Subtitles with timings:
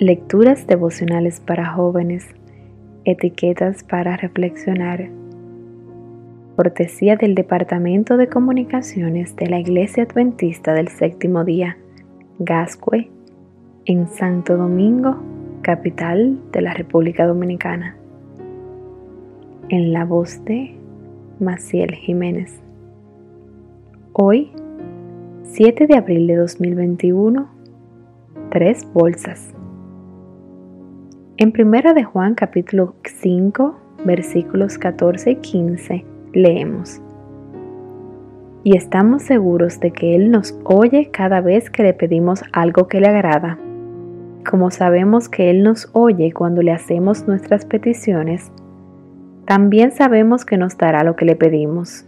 [0.00, 2.24] Lecturas devocionales para jóvenes.
[3.04, 5.08] Etiquetas para reflexionar.
[6.54, 11.78] Cortesía del Departamento de Comunicaciones de la Iglesia Adventista del Séptimo Día,
[12.38, 13.10] Gascue,
[13.86, 15.16] en Santo Domingo,
[15.62, 17.96] capital de la República Dominicana.
[19.68, 20.76] En la voz de
[21.40, 22.60] Maciel Jiménez.
[24.12, 24.52] Hoy,
[25.42, 27.48] 7 de abril de 2021,
[28.52, 29.57] tres bolsas.
[31.40, 37.00] En Primera de Juan capítulo 5, versículos 14 y 15 leemos.
[38.64, 43.00] Y estamos seguros de que Él nos oye cada vez que le pedimos algo que
[43.00, 43.56] le agrada.
[44.50, 48.50] Como sabemos que Él nos oye cuando le hacemos nuestras peticiones,
[49.44, 52.04] también sabemos que nos dará lo que le pedimos.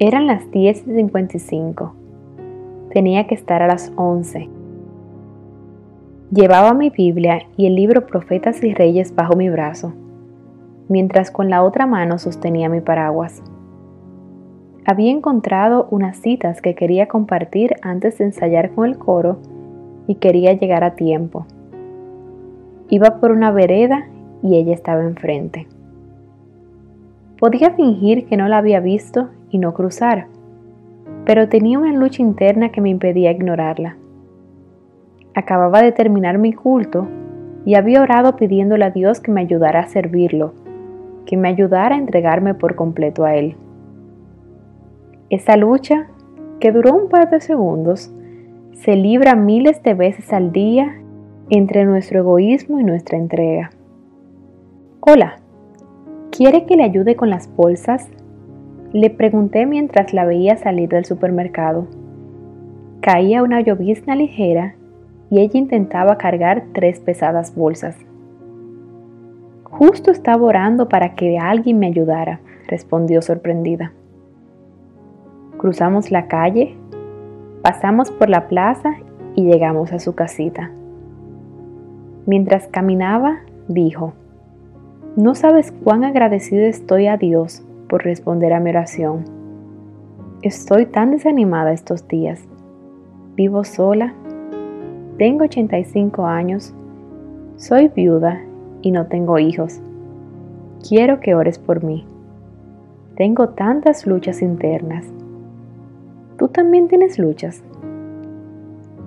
[0.00, 1.94] Eran las 10 y 55.
[2.90, 4.57] Tenía que estar a las 11
[6.30, 9.94] Llevaba mi Biblia y el libro Profetas y Reyes bajo mi brazo,
[10.90, 13.42] mientras con la otra mano sostenía mi paraguas.
[14.84, 19.38] Había encontrado unas citas que quería compartir antes de ensayar con el coro
[20.06, 21.46] y quería llegar a tiempo.
[22.90, 24.06] Iba por una vereda
[24.42, 25.66] y ella estaba enfrente.
[27.40, 30.26] Podía fingir que no la había visto y no cruzar,
[31.24, 33.96] pero tenía una lucha interna que me impedía ignorarla.
[35.38, 37.06] Acababa de terminar mi culto
[37.64, 40.52] y había orado pidiéndole a Dios que me ayudara a servirlo,
[41.26, 43.54] que me ayudara a entregarme por completo a Él.
[45.30, 46.08] Esa lucha,
[46.58, 48.12] que duró un par de segundos,
[48.72, 50.96] se libra miles de veces al día
[51.50, 53.70] entre nuestro egoísmo y nuestra entrega.
[54.98, 55.36] Hola,
[56.32, 58.08] ¿quiere que le ayude con las bolsas?
[58.92, 61.86] Le pregunté mientras la veía salir del supermercado.
[63.02, 64.74] Caía una llovizna ligera
[65.30, 67.96] y ella intentaba cargar tres pesadas bolsas.
[69.64, 73.92] Justo estaba orando para que alguien me ayudara, respondió sorprendida.
[75.58, 76.76] Cruzamos la calle,
[77.62, 78.96] pasamos por la plaza
[79.34, 80.70] y llegamos a su casita.
[82.26, 84.14] Mientras caminaba, dijo,
[85.16, 89.24] No sabes cuán agradecido estoy a Dios por responder a mi oración.
[90.42, 92.46] Estoy tan desanimada estos días.
[93.34, 94.14] Vivo sola
[95.18, 96.72] tengo 85 años,
[97.56, 98.40] soy viuda
[98.82, 99.80] y no tengo hijos.
[100.88, 102.06] Quiero que ores por mí.
[103.16, 105.04] Tengo tantas luchas internas.
[106.38, 107.64] ¿Tú también tienes luchas?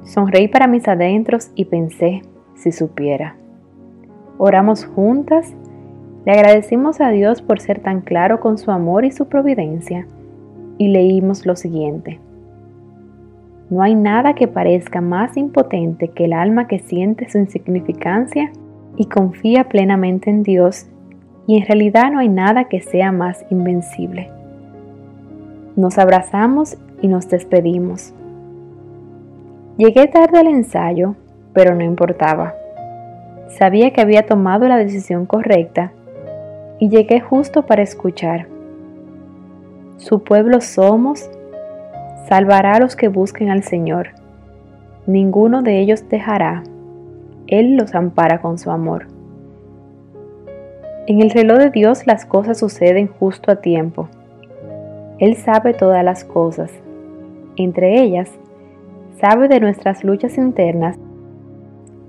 [0.04, 2.24] Sonreí para mis adentros y pensé,
[2.56, 3.38] si supiera.
[4.38, 5.54] Oramos juntas,
[6.26, 10.06] le agradecimos a Dios por ser tan claro con su amor y su providencia
[10.78, 12.20] y leímos lo siguiente.
[13.72, 18.52] No hay nada que parezca más impotente que el alma que siente su insignificancia
[18.98, 20.88] y confía plenamente en Dios,
[21.48, 24.30] y en realidad no hay nada que sea más invencible.
[25.78, 28.14] Nos abrazamos y nos despedimos.
[29.78, 31.16] Llegué tarde al ensayo,
[31.54, 32.54] pero no importaba.
[33.48, 35.94] Sabía que había tomado la decisión correcta
[36.78, 38.48] y llegué justo para escuchar.
[39.96, 41.30] Su pueblo somos
[42.28, 44.10] salvará a los que busquen al Señor.
[45.08, 46.64] Ninguno de ellos dejará.
[47.48, 49.08] Él los ampara con su amor.
[51.08, 54.08] En el reloj de Dios las cosas suceden justo a tiempo.
[55.20, 56.72] Él sabe todas las cosas.
[57.58, 58.30] Entre ellas,
[59.20, 60.98] sabe de nuestras luchas internas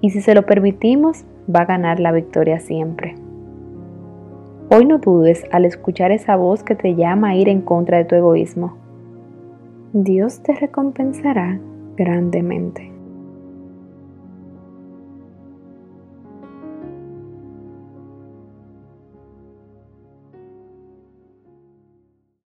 [0.00, 3.14] y si se lo permitimos, va a ganar la victoria siempre.
[4.70, 8.04] Hoy no dudes al escuchar esa voz que te llama a ir en contra de
[8.04, 8.76] tu egoísmo.
[9.94, 11.60] Dios te recompensará
[11.96, 12.91] grandemente.